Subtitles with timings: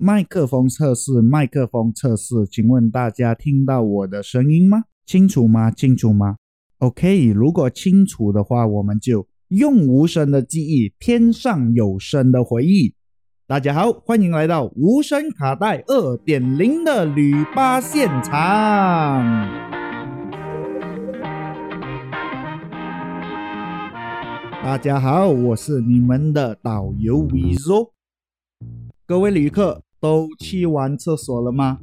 [0.00, 4.84] 麦克风测试，麦克风测试，请问大家听到我的声音吗？
[5.04, 5.72] 清楚吗？
[5.72, 6.36] 清楚吗
[6.78, 12.94] ？OK，如果清楚的话，我们就用无声的记忆，添上有声的回忆。
[13.48, 18.32] 大家好，欢迎来到无声卡带二点零的旅巴现场。
[24.62, 27.90] 大家好，我是你们的导游 Vizo。
[29.04, 29.82] 各位旅客。
[30.00, 31.78] 都去完厕所了吗？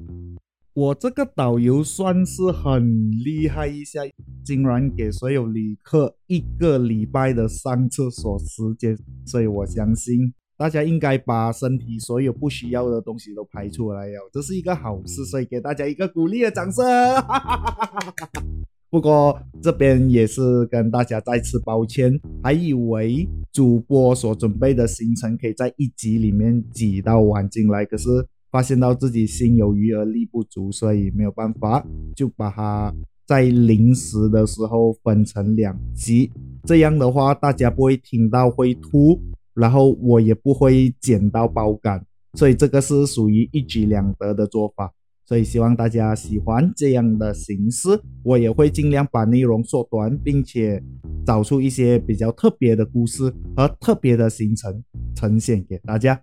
[0.74, 4.02] 我这个导游算是很厉害一下，
[4.44, 16.84] 竟然给所有旅客一个礼拜的上厕所时间，所以我相信大家应该把身体所有不需要的东西都排出来了，这是一个好事，所以给大家一个鼓励的掌声。
[18.90, 28.10] 不过这边也是跟大家再次抱歉，还以为主播所准备的行程可以在一集里面挤到完进来，可是
[28.52, 31.82] 发现到自己心有余而力不足，所以没有办法，
[32.14, 32.94] 就把它
[33.26, 36.30] 在临时的时候分成两集。
[36.66, 39.22] 这样的话，大家不会听到会吐，
[39.54, 44.92] 然后我也不会剪到爆感，所以这个是属于一举两得的做法。
[45.26, 50.82] 所以希望大家喜欢这样的形式，我也会尽量把内容缩短，并且
[51.26, 54.84] 找出一些比较特别的故事和特别的行程
[55.16, 56.22] 呈现给大家。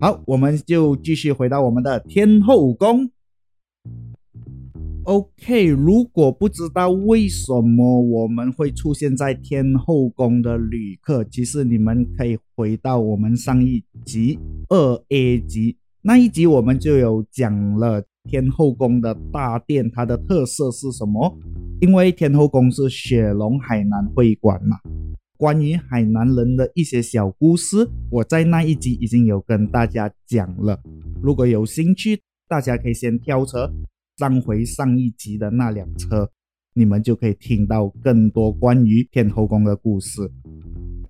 [0.00, 3.10] 好，我们就继续回到我们的天后宫。
[5.02, 18.04] OK，如果不知道为什么我们会出现在天后宫的旅客，其实你们可以回到我们上一集二 A 集那一集，我们就有讲了。
[18.26, 21.38] 天后宫的大殿，它的特色是什么？
[21.80, 24.78] 因为天后宫是雪龙海南会馆嘛。
[25.38, 30.80] 关于海南人的一些小故事，我在那一集已经有跟大家讲了。
[31.22, 33.70] 如果有兴趣，大家可以先跳车
[34.16, 36.30] 上回上一集的那辆车，
[36.72, 40.30] 你们就可以听到更多关于天后宫的故事。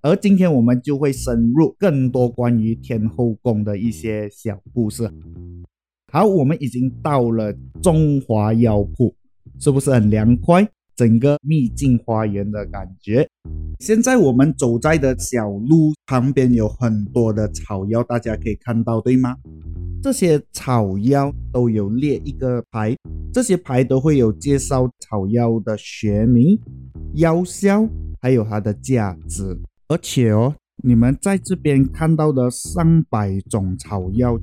[0.02, 5.08] 而今天我们就会深入更多关于天后宫的一些小故事。
[6.16, 9.14] 好，我们已经到了中华药铺，
[9.60, 10.66] 是不是很凉快？
[10.96, 13.28] 整个秘境花园的感觉。
[13.80, 19.36] 现在我们走在的小路旁边有很多的草药，大家可以看到，对吗？
[20.02, 22.96] 这些草药都有列一个牌，
[23.30, 26.58] 这些牌都会有介绍草药的学名、
[27.16, 27.86] 药效，
[28.22, 29.54] 还有它的价值。
[29.88, 34.40] 而且哦，你们在这边看到的上百种草药。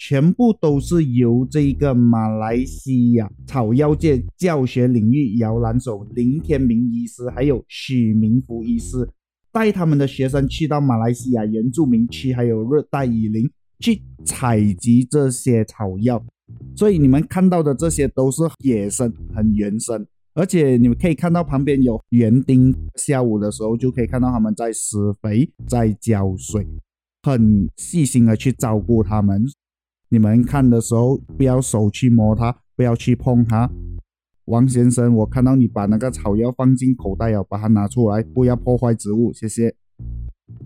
[0.00, 9.06] 全部都是由这个马来西亚草药界教学领域摇篮手林天明医师，还有许明福医师
[9.52, 13.46] 带他们的学生去到马来西亚原住民区，还有热带雨林
[13.78, 16.24] 去采集这些草药。
[16.74, 20.06] 所以你们看到的这些都是野生，很原生。
[20.32, 26.66] 而且你们可以看到旁边有园丁，下午的时候就可以看到他们在施肥，在浇水，
[27.22, 29.44] 很细心的去照顾他们。
[30.12, 33.70] 你们看的时候，不要手去摸它，不要去碰它。
[34.46, 39.72] 王先生，我看到你把那个草药放进口袋了，把它拿出来，不要破坏植物，谢谢。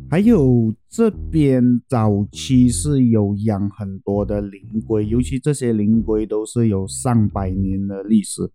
[0.09, 8.51] 还有这边早期是有养很多的灵龟，尤其这些灵龟都是有上百年的历史。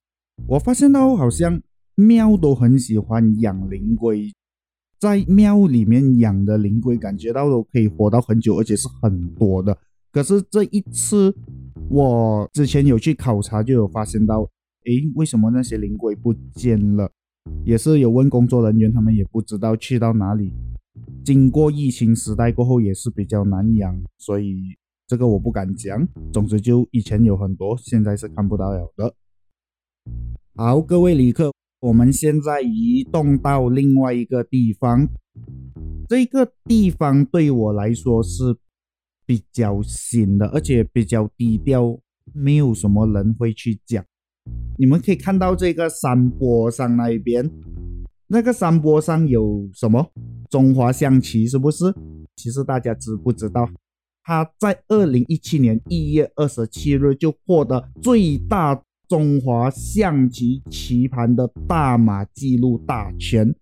[0.47, 1.61] 我发现到好像
[1.93, 4.33] 庙都很喜欢养灵龟，
[4.99, 9.77] 在庙里面养的灵龟，感觉到都可以活到很久，而且是很多的。
[10.11, 11.35] 可是这一次，
[11.87, 14.41] 我之前有去考察，就有发现到，
[14.85, 17.11] 诶，为什么那些灵龟不见了？
[17.63, 20.51] 也是有问工作人员，他们也不知道去到哪里。
[21.23, 24.75] 经过疫情时代过后，也是比较难养，所以
[25.07, 26.07] 这个我不敢讲。
[26.33, 29.13] 总之，就以前有很多，现在是看不到了的。
[30.55, 35.07] 好，各位旅客，我们现在移动到另外一个地方，
[36.07, 38.57] 这个地方对我来说是。
[39.29, 41.99] 比较新的，而且比较低调，
[42.33, 44.03] 没有什么人会去讲。
[44.75, 47.47] 你们可以看到这个山坡上那一边，
[48.25, 50.11] 那个山坡上有什么？
[50.49, 51.93] 中华象棋是不是？
[52.35, 53.69] 其实大家知不知道？
[54.23, 63.53] 他在二零一七年一月二十七日就获得最大中华象棋棋盘的大马记录大全。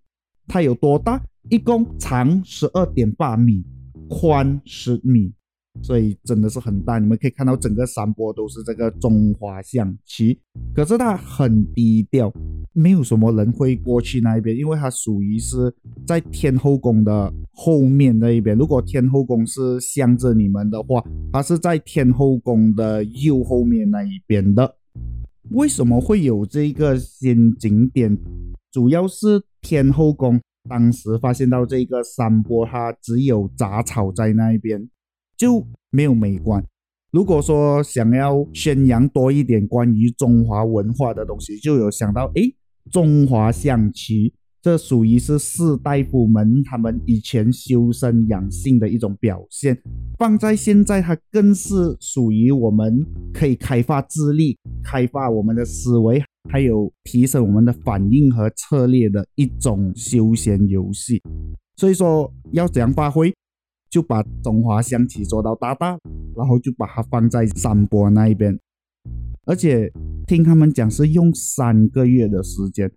[0.46, 1.22] 它有多大？
[1.50, 3.62] 一共长十二点八米，
[4.08, 5.34] 宽十米。
[5.82, 6.98] 所以真的是很大。
[6.98, 10.38] 你们可以看到整个山坡都是这个中华象棋，
[10.74, 12.32] 可是它很低调，
[12.72, 15.74] 没有什么人会过去那一边，因为它属于是
[16.06, 18.56] 在天后宫的后面那一边。
[18.56, 21.02] 如果天后宫是向着你们的话，
[21.32, 24.76] 它是在天后宫的右后面那一边的。
[25.50, 28.18] 为什么会有这个新景点？
[28.70, 30.38] 主要是天后宫
[30.68, 34.86] 当时发现到这个山坡，它只有杂草在那一边，
[35.38, 36.62] 就没有美观。
[37.10, 42.54] 如果说想要宣扬多一点关于中华文化的东西，就有想到诶，
[42.90, 44.34] 中华象棋。
[44.60, 49.80] 这属于是士大夫们他们以前修身养性的一种表现，
[50.18, 56.20] 放在现在，它更是属于我们可以开发智力、开发我们的思维，
[56.50, 61.22] 还有提升我们的反应和策略的一种休闲游戏。
[61.76, 63.32] 所以说，要怎样发挥，
[63.90, 65.98] 就把中华象棋做到大大，
[66.36, 68.58] 然后就把它放在山坡那一边，
[69.44, 69.92] 而且
[70.26, 72.90] 听他们讲是用三个月的时间，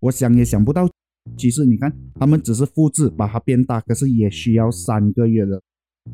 [0.00, 0.88] 我想也想不到。
[1.36, 5.60] 其实你看，他们只是复制把它变大，可是也需要三个月的，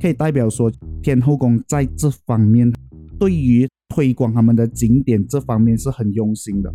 [0.00, 0.72] 可以代表说
[1.02, 2.72] 天后宫在这方面
[3.18, 6.72] 对于推广他们的景点这方面是很用心的。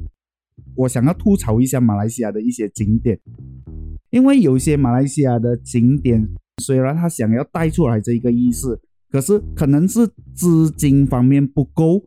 [0.75, 3.19] 我想要吐槽一下马来西亚的一些景点，
[4.11, 6.29] 因为有些马来西亚的景点
[6.63, 12.04] 虽然他想要带出来这一个意思，可是可能是资金方面不够，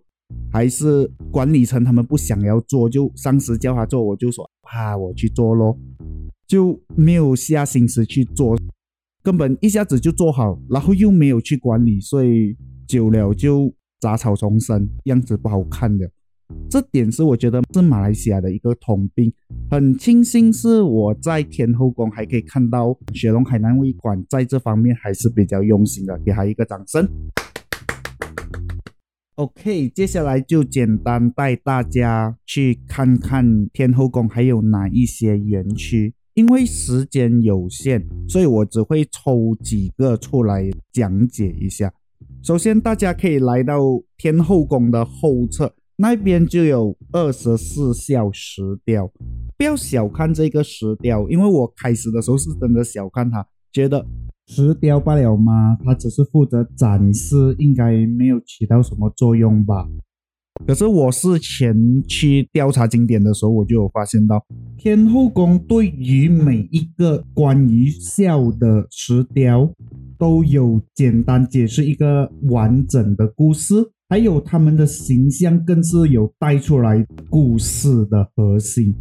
[0.52, 5.78] 还是管理层他们不想要做，就上司叫他做，我就说啊，我去做咯。
[6.46, 8.58] 就没有下心思去做，
[9.22, 12.56] 根本一下子就做好，然后又没有去管理，所以
[12.88, 16.10] 久了就杂草丛生，样子不好看了。
[16.70, 19.32] 这点是我觉得是马来西亚的一个通病。
[19.68, 27.08] 很庆幸是我在天后宫还可以看到雪龙海南味馆在这方面还是比较用心的，给他一个掌声。
[29.34, 36.14] OK，接下来就简单带大家去看看天后宫还有哪一些园区。
[36.34, 41.92] 因为时间有限，所以我只会抽几个出来讲解一下。
[42.42, 43.80] 首先，大家可以来到
[44.16, 49.06] 天后宫的后侧，那边就有二十四孝石雕。
[49.58, 54.06] 不要小看这个石雕，因为我开始的时候是真的小看它，觉得
[54.46, 59.86] 石雕罢了嘛，它只是负责展示，应该没有起到什么作用吧。
[60.66, 64.42] 可是我是前去调查景点的时候，我就有发现到
[64.78, 69.70] 天后宫对于每一个关于孝的石雕，
[70.18, 73.74] 都有简单解释一个完整的故事，
[74.10, 78.92] 还有他们的形象更是有带出来故事的核心。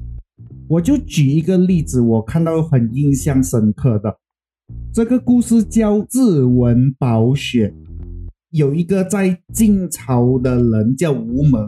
[0.68, 4.20] 我就举一个例子，我看到很印象深刻的
[4.94, 7.70] 这个故事叫《自文宝雪》。
[8.52, 11.68] 有一个在晋朝的人叫吴蒙，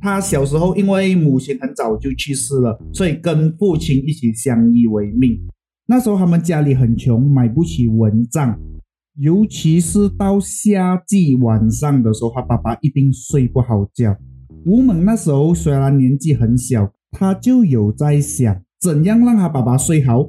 [0.00, 5.36] 他小时候因为母亲很早就去世了，所以跟父亲一起相依为命。
[5.86, 8.56] 那时候他们家里很穷，买不起蚊帐，
[9.20, 14.16] 尤其是到夏季晚上的时候，他爸爸一定睡不好觉。
[14.64, 20.26] 吴猛那时候虽然年纪很小，他就有在想怎样让他爸爸睡好。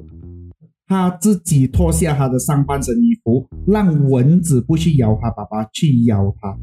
[0.86, 6.54] 他自己脱下他的上半身衣服，让蚊子不去咬他，爸爸去咬他，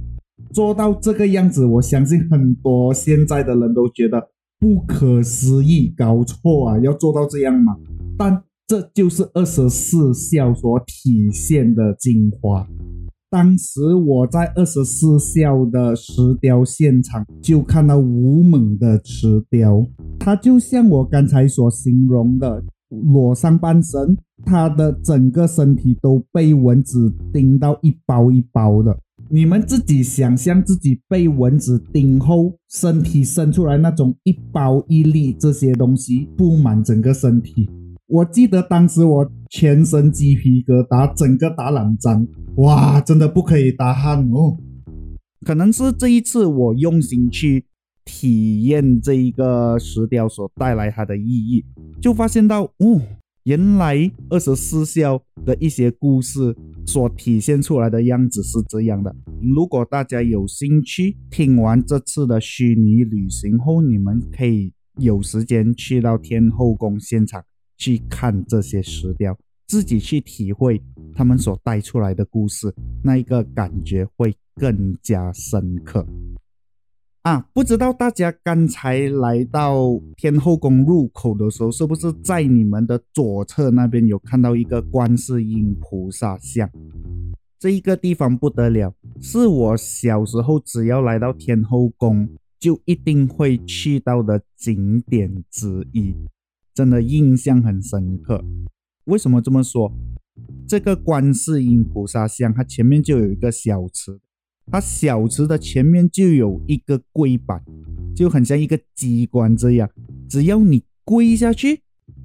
[0.54, 4.22] 做到这个样子，我相信很多现在的人都觉得
[4.60, 7.76] 不可思议，搞错啊，要做到这样吗？
[8.16, 12.68] 但这就是二十四孝所体现的精华。
[13.28, 19.88] 当时我在二十四孝的石雕现场，就看到吴猛的石雕，
[20.20, 22.64] 他就像我刚才所形容的。
[22.90, 28.96] 裸上半身，他的整个身体都被蚊子叮到一包一包的。
[29.30, 37.70] 你们自己想象自己被蚊子叮后，身体伸出来那种一包一粒这些东西布满整个身体。
[38.10, 44.58] 我记得当时我全身鸡皮疙瘩，整个打冷战，哇，真的不可以打汗哦。
[45.46, 47.66] 可能是这一次我用心去。
[48.12, 51.64] 体验这一个石雕所带来它的意义，
[52.02, 53.00] 就发现到哦，
[53.44, 56.56] 原来二十四孝的一些故事
[56.88, 59.16] 所体现出来的样子是这样的。
[59.56, 67.44] 如果大家有兴趣听完这次的虚拟旅行后，你们可以有时间去到天后宫现场
[67.80, 70.80] 去看这些石雕，自己去体会
[71.16, 72.72] 他们所带出来的故事，
[73.04, 76.06] 那一个感觉会更加深刻。
[77.24, 86.70] 啊，不知道大家刚才来到天后宫入口的时候，是不是在你们的左侧那边有看到一个观世音菩萨像？
[87.60, 96.16] 这一个地方不得了，是我小时候只要来到天后宫就一定会去到的景点之一，
[96.80, 98.42] 真的印象很深刻。
[99.04, 99.92] 为什么这么说？
[100.66, 104.18] 这个观世音菩萨像，它前面就有一个小池，
[104.72, 107.62] 它小池的前面就有一个跪板，
[108.16, 109.90] 就很像一个机关这样，
[110.30, 111.82] 只要你跪下去，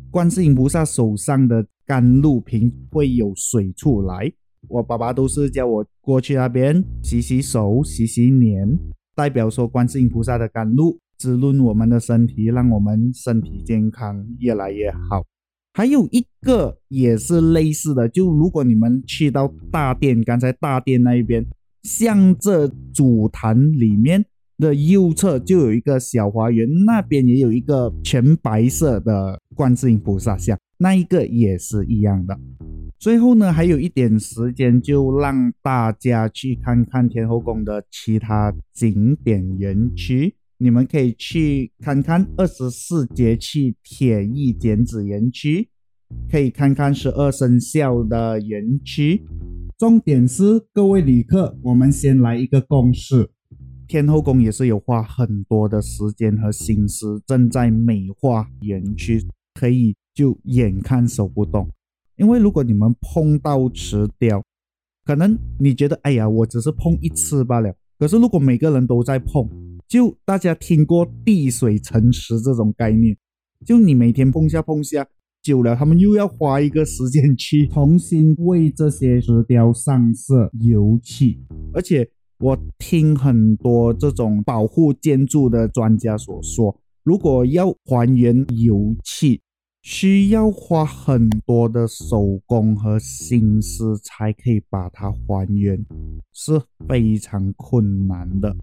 [0.08, 4.32] 观世音菩萨手上的甘露瓶会有水出来。
[4.68, 8.78] 我爸爸都是叫我过去那边洗洗手、洗洗脸，
[9.16, 15.25] 代表说观世音菩萨的甘露滋润我们的身体，让我们身体健康越来越好。
[15.73, 21.44] 还有一个也是类似的，就如果你们去到大殿，刚才大殿那一边，
[21.83, 24.25] 向着主坛里面
[24.56, 32.38] 的右侧就有一个小花园，那边也有一个全白色的观世音菩萨像，那一个也是一样的。
[33.00, 40.37] 最后呢，还有一点时间，就让大家去看看天后宫的其他景点园区。
[40.58, 45.68] 你们可以去看看二十四节气铁艺剪纸园区，
[46.30, 49.26] 可以看看十二生肖的园区。
[49.76, 53.28] 重点是各位旅客，我们先来一个公式：
[53.88, 61.68] 天后宫也是有花很多的时间和心思，正在美化园区，可以就眼看手不动。
[62.16, 64.40] 因为如果你们碰到石雕，
[65.04, 67.75] 可能你觉得哎呀，我只是碰一次罢了。
[67.99, 69.49] 可是如果每个人都在碰，
[69.88, 73.16] 就大家听过滴水成石这种概念，
[73.64, 75.06] 就你每天碰下碰下，
[75.42, 81.38] 久了他们又要花一个时间去重新为这些石雕上色油漆。
[81.72, 89.40] 而且我听很多这种保护建筑的专家所说，如果要还原油漆。
[89.86, 95.84] 需要花很多的手工和心思才可以把它还原，
[96.32, 98.56] 是非常困难的。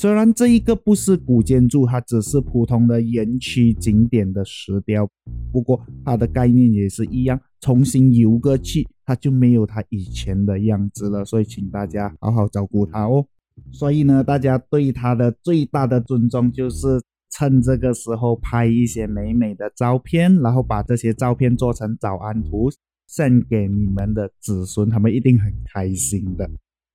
[0.00, 5.06] 虽然这一个不是古建筑，它只是普通的园区景点的石雕，
[5.52, 11.22] 不过它的概念也是一样，重新游个去，它就没有它以前的样子了。
[11.22, 13.26] 所以请大家好好照顾它哦。
[13.70, 16.98] 所以呢，大家对它的最大的尊重就是。
[17.32, 22.68] 趁这个时候拍一些美美的照片，然后把这些照片做成早安图，
[23.06, 26.50] 送给你们的子孙，他们一定很开心的。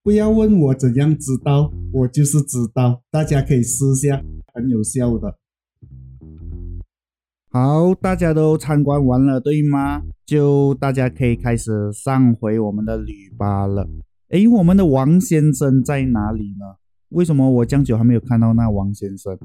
[0.05, 3.01] 不要问我怎样知道，我就是知道。
[3.09, 5.35] 大家可以试下，很有效的。
[7.49, 10.03] 好，大家都参观完了，对吗？
[10.23, 13.89] 就大家可以开始上回我们的旅吧了。
[14.29, 16.75] 诶，我们的王先生在哪里呢？
[17.09, 19.35] 为什么我这样久还没有看到那王先生？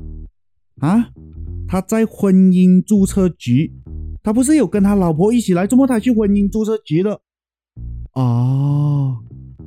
[0.80, 1.08] 啊，
[1.66, 3.72] 他在婚姻注册局，
[4.22, 5.66] 他不是有跟他老婆一起来？
[5.66, 7.22] 怎么他去婚姻注册局了？
[8.12, 9.16] 哦，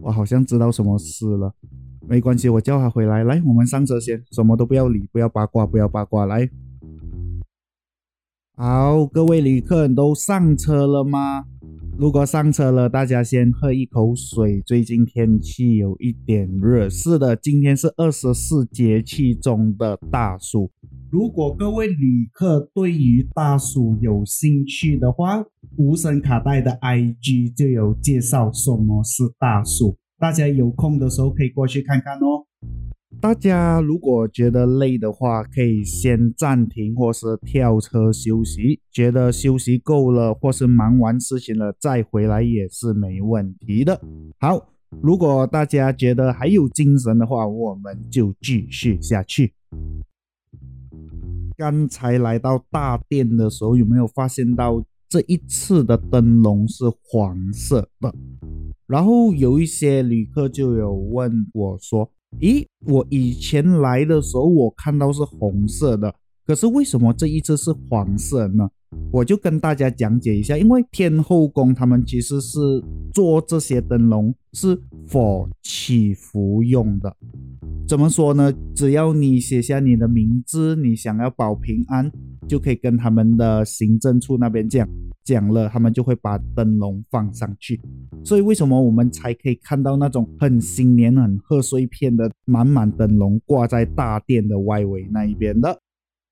[0.04, 1.54] 我好像知道什么事了。
[2.08, 3.24] 没关系，我叫他回来。
[3.24, 6.26] 来，我们上车先，什么都不要理，不要八卦，不要八卦。
[6.26, 6.50] 来，
[8.58, 11.46] 好，各位旅客都上车了吗？
[11.98, 14.62] 如果上车了，大家先喝一口水。
[14.66, 20.72] 最近天气有一点热，是的，今天是二十四节气中的大暑。
[21.14, 25.46] 如果各位旅客对于大暑有兴趣的话，
[25.78, 32.48] 无声卡带的 IG 就有介绍什么是大暑，大家有空的时候可以过去看看哦。
[33.22, 38.80] 大家如果觉得累的话，可以先暂停或是跳车休息。
[38.92, 44.02] 觉得休息够了或是忙完事情了再回来也是没问题的。
[44.40, 44.68] 好，
[45.00, 49.54] 如果大家觉得还有精神的话，我们就继续下去。
[51.58, 58.14] 刚才来到大殿的时候，有没有发现到这一次的灯笼是黄色的？
[58.88, 62.10] 然后有一些旅客就有问我说。
[62.40, 66.16] 咦，我以前来的时候，我看到是红色的，
[66.48, 68.68] 可是为什么这一次是黄色呢？
[69.12, 72.60] 我就跟大家讲解一下，因为天后宫他们其实是
[73.14, 74.76] 做这些灯笼是
[75.08, 77.16] for 祈福用的。
[77.88, 78.52] 怎么说呢？
[78.76, 82.12] 只要你写下你的名字，你想要保平安，
[82.48, 84.88] 就可以跟他们的行政处那边讲。
[85.24, 87.80] 讲了，他们就会把灯笼放上去，
[88.26, 95.80] 所以为什么我们才可以看到那种很新年、很贺岁片的满满灯笼挂在大殿的外围那一边的？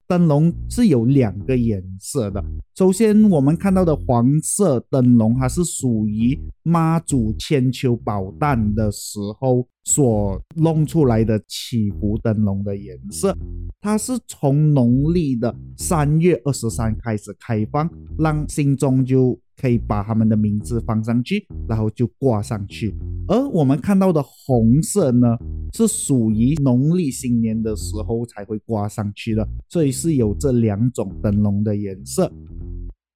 [0.08, 2.44] 灯笼是有两个颜色的。
[2.76, 13.38] 首先，我们看到的黄色灯笼，它是属于妈祖千秋宝诞的时候所弄出来的祈福灯笼的颜色。
[13.80, 19.40] 它是从农历的三月二十三开始开放，让信众就。
[19.58, 22.96] 可以把他们的名字放上去，然后就挂上去。
[23.28, 25.38] 而我们看到的红色呢，
[25.72, 32.32] 是属于农历新年的时候才会挂上去的，所以是有这两种灯笼的颜色。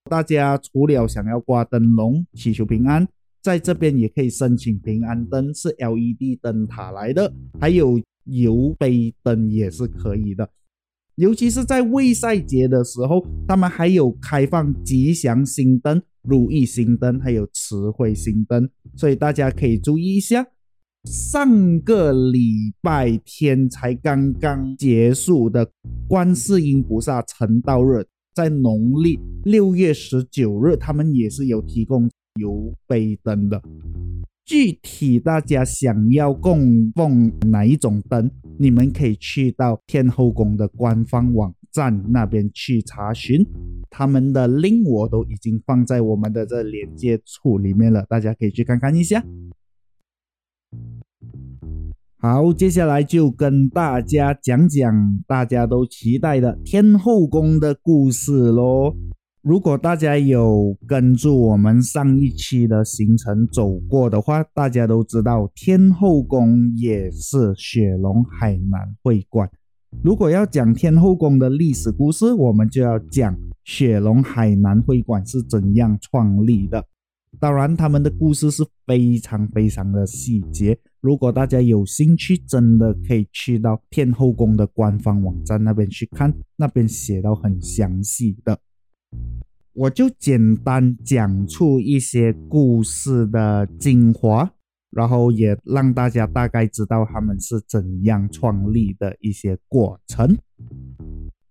[0.08, 3.08] 大家除了想要挂灯笼祈求平安，
[3.46, 10.50] 在这边也可以申请平安灯，是 LED 灯塔来的，还有油杯灯也是可以的。
[11.14, 20.48] 尤其是在未赛节的时候，他们还有开放吉祥星灯、如意星灯，还有慈惠星灯，所以大家可以注意一下。
[21.04, 25.70] 上个礼拜天才刚刚结束的
[26.08, 33.62] 观世音菩萨成道日，在农历六月十九日，他们也是有提供油杯灯的。
[34.46, 43.44] 具体大家想要供奉哪一种灯，你们可以去到天后宫的官方网站那边去查询，
[43.90, 49.26] 他们的 link 我都已经放在我们的这连接处里面了，大家可以去看看一下。
[52.18, 58.96] 好，接下来就跟大家讲讲大家都期待的天后宫的故事喽。
[59.46, 69.48] 如果大家有跟住我们上一期的行程走过的话，大家都知道天后宫也是雪龙海南会馆。
[70.02, 76.84] 如果要讲天后宫的历史故事，我们就要讲雪龙海南会馆是怎样创立的。
[77.40, 80.76] 当然，他们的故事是非常非常的细节。
[81.02, 88.58] 如果大家有兴趣，真的可以去到天后宫的官方网站那边去看，那边写到很详细的。
[89.74, 94.50] 我就简单讲出一些故事的精华，
[94.92, 100.38] 然后也让大家大概知道他们是怎样创立的一些过程。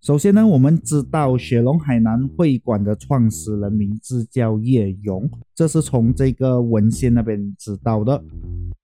[0.01, 8.23] 首先呢，我们知道雪龙海南会馆的创始人名字叫叶勇，这是从这个文献那边知道的。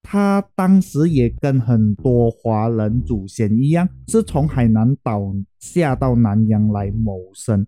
[0.04, 7.64] 他当时也跟很多华人祖先一样，是从海南岛下到南洋来谋生。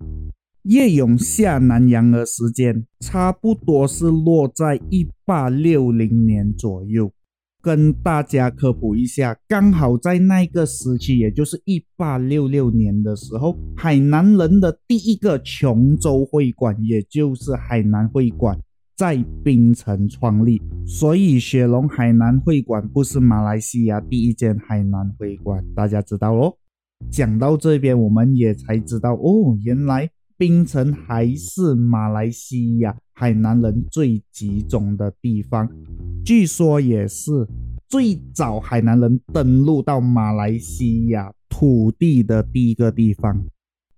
[0.63, 7.11] 叶勇下南洋的时间差不多是落在一八六零年左右，
[7.61, 18.57] 跟大家科普一下，刚好在那个时期，也就是一八六六年的时候，海南人的第一个琼州会馆，也就是海南会馆，
[18.95, 26.53] 在槟城创立，所以雪龙海南会馆不是马来西亚第一间海南会馆，大家知道哦。
[27.11, 30.09] 讲到这边，我们也才知道哦，原来。
[30.43, 35.69] 槟城还是马来西亚海南人最集中的地方，
[36.25, 37.47] 据说也是
[37.87, 43.45] 最早海南人登陆到马来西亚土地的第一个地方。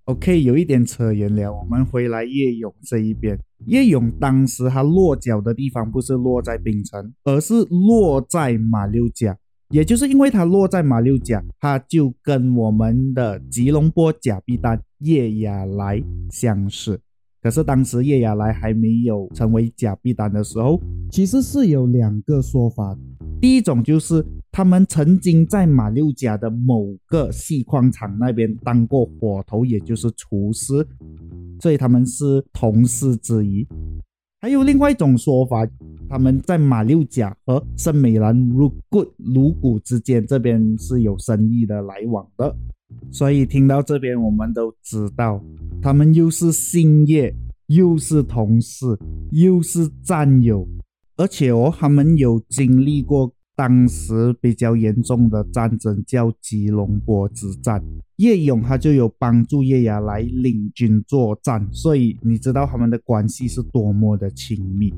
[0.03, 3.39] OK，有一点扯远了，我们回来叶勇这一边。
[3.65, 9.35] 叶勇当时他落脚的地方不是落在槟城，而是落在马六甲。
[9.75, 16.97] 也就是因为他落在马六甲，他就跟我们的吉隆坡假币丹叶亚来相似。
[17.43, 22.97] 可是当时叶亚来还没有成为假币丹的时候，其实是有两个说法。
[23.41, 30.87] 第一种就是他们曾经在马六甲的某个细矿厂那边当过火头，也就是厨师，
[31.59, 33.67] 所以他们是同事之一。
[34.45, 35.67] 还有另外一种说法，
[36.07, 42.55] 他们在马六甲和圣美兰如谷鲁谷之间这边是有生意的来往的，
[43.11, 45.43] 所以听到这边我们都知道，
[45.81, 47.33] 他们又是姓叶，
[47.69, 48.85] 又是同事，
[49.31, 50.67] 又是战友，
[51.17, 53.33] 而且哦，他们有经历过。
[53.55, 57.81] 当时比较严重的战争叫吉隆坡之战，
[58.17, 64.93] 叶勇他就有帮助叶亚来领军作战，所以你知道他们的关系是多么的亲密。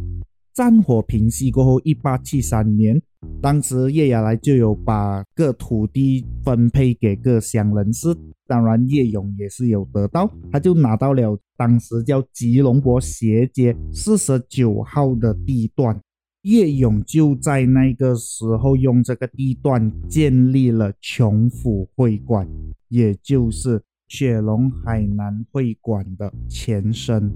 [0.55, 2.99] 战火平息过后，一八七三年，
[3.39, 8.07] 当时叶亚来就有把各土地分配给各乡人士，
[8.47, 16.01] 当然叶勇也是有得到，他就拿到了当时叫吉隆坡斜街四十九号的地段。
[16.47, 22.47] 叶勇就在那个时候用这个地段建立了琼府会馆，
[22.87, 27.29] 也就是雪龙海南会馆的前身。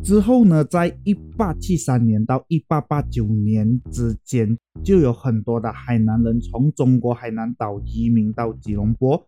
[0.00, 9.26] 之后呢，在一八七三年到一八八九年之间，就有很多的海南人从中国海南岛移民到吉隆坡。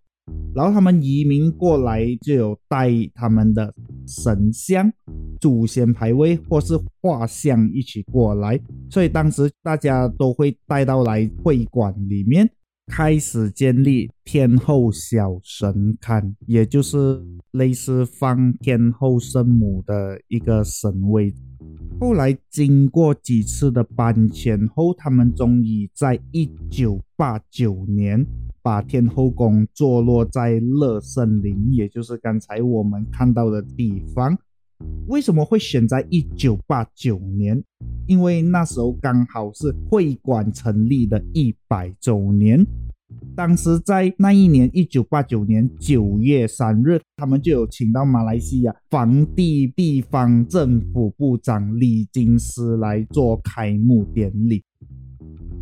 [0.54, 3.74] 然后他们移民过来，就有带他们的
[4.06, 4.92] 神像、
[5.42, 12.48] 祖先牌位或是画像一起过来，所以当时大家都会带到来会馆里面，
[12.86, 21.34] 开始建立天后小神龛，也就是类似放天后圣母的一个神位。
[22.00, 28.24] 后来经过几次的搬迁后，他们终于在一九八九年
[28.62, 34.38] 把天后宫坐落在乐圣林，也就是刚才我们看到的地方。
[35.08, 37.62] 为什么会选在一九八九年？
[38.06, 42.66] 因为那时候刚好是会馆成立的一百周年。
[43.36, 54.64] 当时在那一年，一九八九年九月三日，他们就有请到马来西亚房地地方政府部长李金斯来做开幕典礼。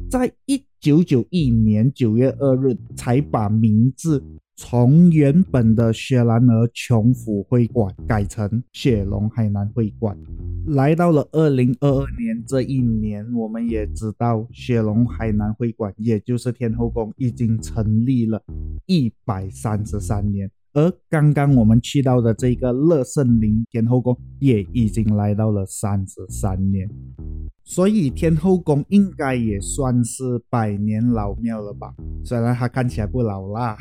[0.08, 4.24] 在一九九一年九月二日，才把名字。
[4.62, 10.14] 从原本的雪兰莪琼府会馆改成雪龙海南会馆，
[10.66, 18.44] 来到了二零二二年这一年，我们也知道雪龙海南会馆，也就是天后宫，已经成立了
[18.84, 20.50] 一百三十三年。
[20.74, 26.86] 而刚刚我们去到的这个乐圣林天后宫，也已经来到了三十三年，
[27.70, 31.94] 所以天后宫应该也算是百年老庙了吧？
[32.24, 33.78] 虽然它看起来不老啦。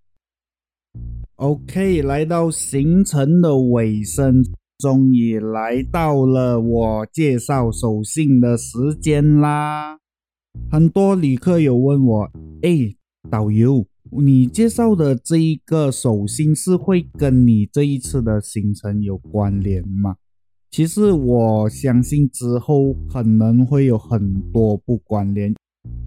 [1.36, 4.42] OK，来到行程的尾声，
[4.76, 9.98] 终于来到了我介绍手信的时间啦。
[10.70, 12.94] 很多旅客有问我，哎，
[13.30, 13.86] 导游。
[14.10, 20.16] 你介绍的这一个手信是会跟你这一次的行程有关联吗？
[20.76, 25.54] 其实我相信之后可能会有很多不关联。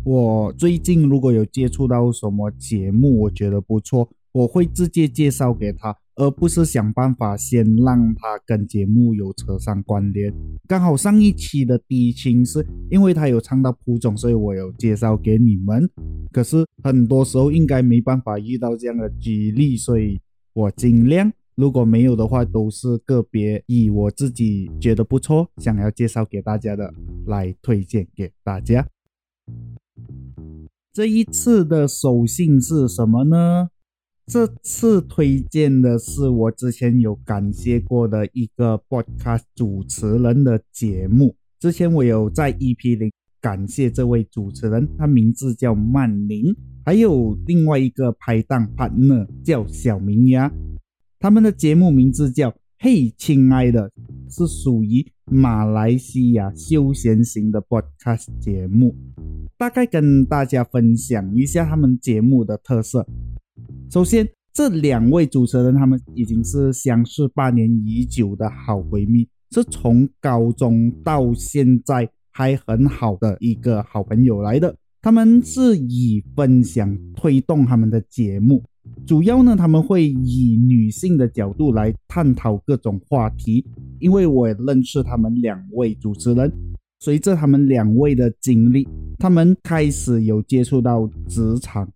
[0.04, 5.98] 我最近如果有接触到什么节目，我觉得不错，我会直接介绍给他。
[6.18, 10.32] 而不是想办法先让他跟节目有扯上关联。
[10.68, 15.90] 刚好上一期的低清是因为他有唱到蒲总，所以我有介绍给你们。
[16.32, 20.20] 可是很多时候应该没办法遇到这样的举例，所以
[20.54, 21.34] 我尽量。
[21.60, 26.94] 如果没有的话，都是个别以我自己觉得不错，想要介绍给大家的
[27.28, 28.88] 来推荐给大家。
[30.94, 33.72] 这一次的手信是什么呢？
[34.26, 41.36] 这次推荐的是我之前有感谢过的一个 podcast 主持人的节目。
[41.60, 50.50] 之前我有在 EP 里感谢这位主持人，他名字叫曼宁，还有另外一个拍档 partner 叫小明呀。
[51.22, 53.92] 他们的节目名字叫“嘿，亲爱的”，
[54.32, 58.96] 是属于马来西亚休闲型的 podcast 节目。
[59.58, 63.06] 大概跟大家分享一下他们节目的特色。
[63.92, 74.74] 首先，这两位主持人他们已经是相识八年已久的好闺蜜，是从高中到现在还很好的一个好朋友来的。
[75.02, 78.64] 他们是以分享推动他们的节目，
[79.06, 83.66] 主要呢他们会以女性的角度来探讨各种话题。
[84.00, 86.52] 因为我认识他们两位主持人，
[87.00, 88.88] 随着他们两位的经历，
[89.18, 91.90] 他们开始有接触到职场。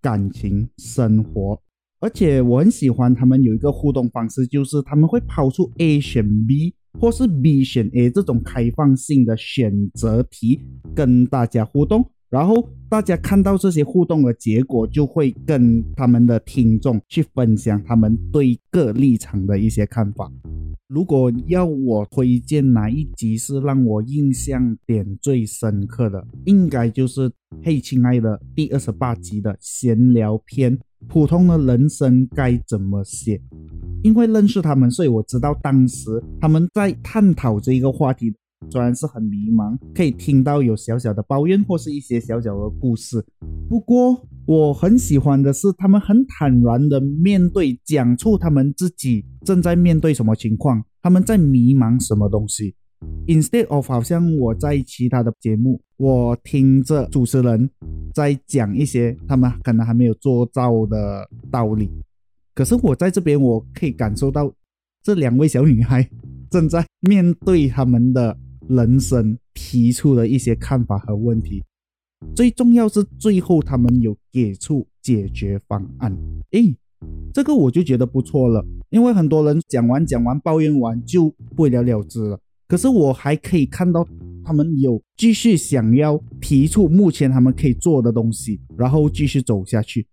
[0.00, 1.60] 感情生活，
[1.98, 10.60] 而且我很喜欢他们有一个互动方式，就是他们会抛出 A 选 B 或是 B 选 A 这种开放性的选择题
[10.94, 12.08] 跟大家互动。
[12.30, 20.30] 然后大家看到这些互动的结果，就会跟他们的听众去分享他们对各立场的一些看法。
[20.88, 27.28] 如果要我推荐哪一集是让我印象点最深刻的，应该就是
[27.62, 33.40] 《嘿，亲爱的》第二十八集的闲聊篇，普通的人生该怎么写？
[34.02, 38.34] 因为认识他们，所以我知道当时他们在探讨这一个话题。
[38.70, 43.24] 虽然是很迷茫，可以听到有小小的抱怨或是一些小小的故事，
[43.68, 52.74] 不过我很喜欢的是他们很坦然的面对，讲出他们自己正在面对什么情况，他们在迷茫什么东西。
[53.26, 57.70] Instead of 好像我在其他的节目，我听着主持人
[58.12, 61.88] 在讲一些他们可能还没有做到的道理，
[62.54, 64.52] 可是我在这边我可以感受到
[65.02, 66.06] 这两位小女孩
[66.50, 68.36] 正在面对他们的。
[68.68, 71.64] 人生提出的一些看法和问题，
[72.34, 76.16] 最重要是最后他们有给出解决方案。
[76.50, 76.76] 诶，
[77.32, 82.38] 这个我就觉得不错了，因为很多人讲完讲完抱怨完就不了了之了。
[82.66, 84.06] 可是我还可以看到
[84.44, 90.06] 他们有继续想要提出目前他们可以做的东西，然后继续走下去。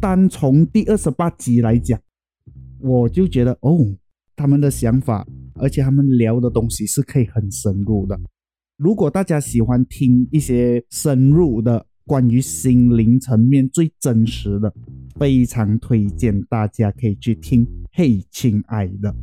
[0.00, 1.98] 单从第二十八集来讲，
[2.80, 3.78] 我就觉得哦，
[4.36, 5.26] 他们的想法。
[5.56, 8.18] 而且他们聊的东西是可以很深入的。
[8.76, 14.74] 如果大家喜欢听一些深入的关于心灵层面最真实的，
[15.16, 17.64] 非常推荐大家可以去听。
[17.92, 19.14] 嘿，亲爱的，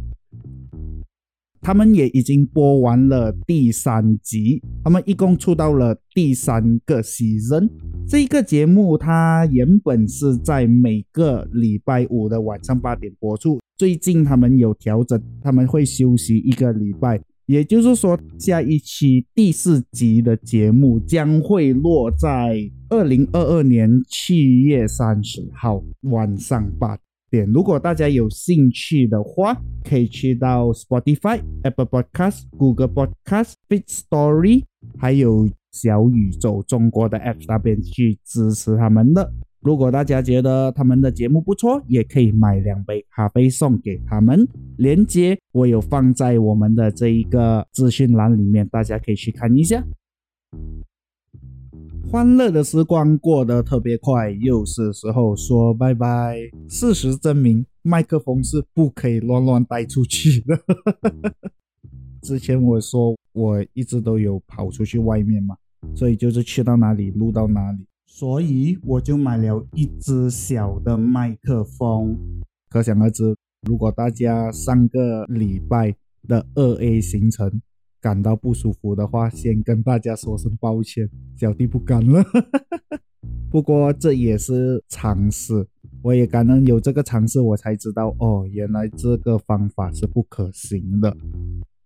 [1.59, 7.69] 他们也已经播完了第三集，他们一共出到了第三个 season。
[8.07, 26.95] 这个节目它原本是在每个礼拜五的晚上八点播出，最近他们有调整，他们会休息一个礼拜，也就是说，下一期第四集的节目将会落在二零二二年七月三十号晚上八。
[27.31, 34.61] 点，如果大家有兴趣的话，可以去到 Spotify、Apple Podcast、Google Podcast、Fit Story，
[34.99, 39.33] 还有小宇宙中国的 App 那边去支持他们的。
[39.61, 44.47] 如果大家觉得他们的节目不错，也可以买两杯咖啡送给他们。
[44.77, 49.85] 链接我有放在我们的这一个资讯栏里面，大家可以去看一下。
[52.11, 56.39] 欢乐的时光过得特别快，又是时候说拜拜。
[56.67, 60.59] 事实证明，麦克风是不可以乱乱带出去的。
[62.23, 65.55] 之前我说我一直都有跑出去外面嘛，
[65.95, 72.19] 所以就是去到哪里录到哪里，所以我就买了一只小的麦克风。
[72.69, 75.95] 可想而知，如果大家上个礼拜
[76.27, 77.61] 的二 A 行程。
[78.01, 82.23] 感到不舒服的话，先跟大家说声抱歉，小弟不敢了。
[83.49, 85.67] 不过这也是尝试，
[86.01, 91.15] 我也感恩有这个尝试，我才知道哦，原来这个方法是不可行的。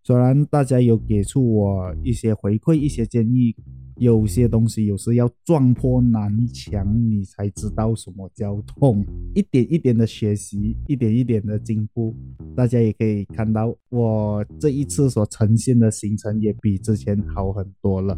[0.03, 3.53] 虽然大家有给出我一些回馈、一些建议。
[3.97, 9.05] 有些东西有时要撞破南墙，你才知道什么叫痛。
[9.33, 12.13] 一点一点的学习，一点一点的进步。
[12.55, 18.17] 大家也可以看到，我这一次所呈现的行程也比之前好很多了。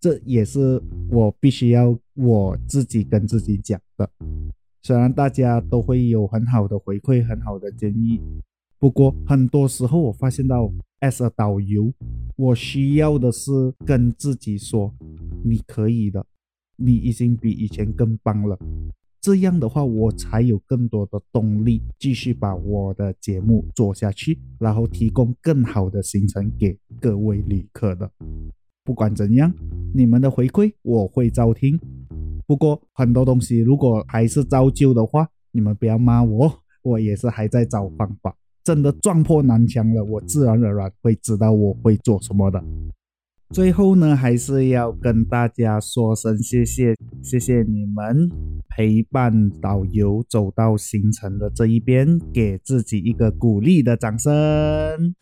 [0.00, 4.08] 这也是我必须要我自己跟自己讲的。
[4.82, 8.20] 虽然大家都会有很好的回馈、很好的建议，
[8.78, 10.72] 不过很多时候我发现到。
[11.02, 11.92] as a 导游，
[12.36, 13.50] 我需要的是
[13.84, 14.90] 跟自己说
[15.44, 16.24] ：“你可以的，
[16.76, 18.58] 你已经比以前更棒了。”
[19.20, 28.08] 这样的话，我才有更多的动力继续把我的节目做下去，然后提供更好的行程给各位旅客的。
[28.84, 29.52] 不管怎样，
[29.92, 31.76] 你们的回馈我会照听。
[32.46, 38.36] 不过很多东西如果还是照旧的话，你们不要骂我，我也是还在找方法。
[38.62, 42.62] 真的撞破南墙了，我自然而然会知道我会做什么的。
[43.50, 48.28] 最后呢，还是要跟大家说声谢谢，谢谢你们
[48.68, 55.14] 陪伴导游走到行程的这一边，给自己一个鼓励的掌声。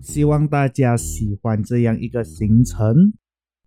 [0.00, 3.12] 希望大家喜欢这样一个行程。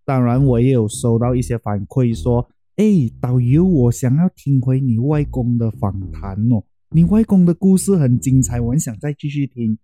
[0.05, 2.47] 当然，我也有收到一些反馈说
[2.77, 2.85] ：“哎，
[3.19, 9.77] 导游，我想要听回你外公的访谈哦。”你外公的故事很精彩，我很想再继续听。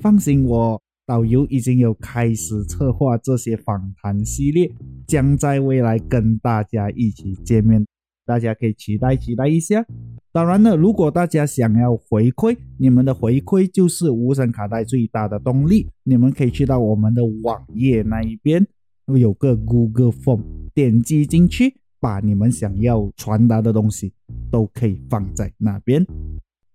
[0.00, 4.72] 放心，我导游已经有开始策划这些访谈系列，
[5.06, 7.86] 将在未来跟大家一起见面，
[8.24, 9.84] 大家可以期待期待一下。
[10.32, 15.88] 当然了，如果大家想要回馈，你们的回馈就是无声卡带最大的动力。
[16.02, 18.66] 你们可以去到我们的网页那一边，
[19.06, 20.42] 有个 Google Form，
[20.74, 21.74] 点击进去。
[22.00, 24.12] 把你们想要传达的东西
[24.50, 26.06] 都可以放在那边，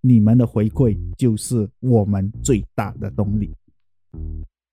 [0.02, 3.54] 你们的回馈就是我们最大的动力。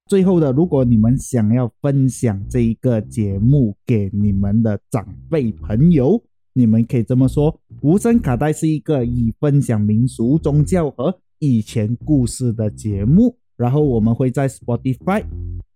[0.06, 6.22] 最后的，如果你们想要分享这一个节目给你们的长辈朋友，
[6.52, 13.36] 你们可以这么说：无声卡带是一个以分享民俗、宗教和以前故事的节目。
[13.56, 15.24] 然后我们会在 Spotify、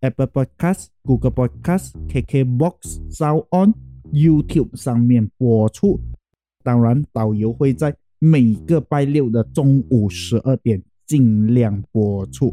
[0.01, 3.75] Apple Podcast、Google Podcast、KKBox、Sound On。
[4.13, 6.01] YouTube 上面播出，
[6.65, 12.53] 当然导游会在每个拜六的中午十二点尽量播出。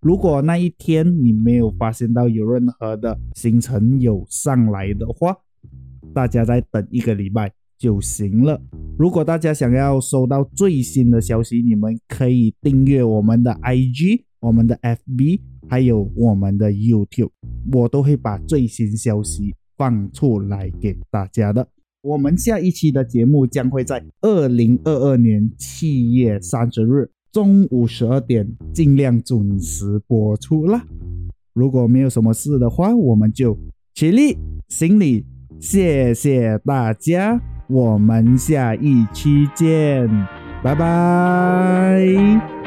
[0.00, 5.36] 如果那一天你没有发现到有任何的行程有上来的话，
[6.14, 8.60] 大家再等一个礼拜就行了。
[8.98, 17.30] 如果大家想要收到最新的消息，你们可以订阅我们的 IG、我们的 FB，还有我们的 YouTube，
[17.72, 19.54] 我都会把最新消息。
[19.78, 21.68] 放出来给大家的。
[22.02, 30.84] 我们下一期的节目将会在二零二二年七月三十日中午十二点，尽量准时播出啦。
[31.52, 33.58] 如果没有什么事的话，我们就
[33.94, 34.38] 起立
[34.68, 35.24] 行礼，
[35.60, 40.08] 谢谢大家，我们下一期见，
[40.62, 42.57] 拜拜。